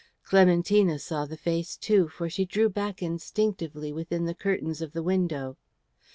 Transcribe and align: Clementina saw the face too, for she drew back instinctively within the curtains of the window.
Clementina 0.23 0.97
saw 0.97 1.27
the 1.27 1.37
face 1.37 1.77
too, 1.77 2.07
for 2.09 2.27
she 2.27 2.43
drew 2.43 2.69
back 2.69 3.03
instinctively 3.03 3.93
within 3.93 4.25
the 4.25 4.33
curtains 4.33 4.81
of 4.81 4.93
the 4.93 5.03
window. 5.03 5.57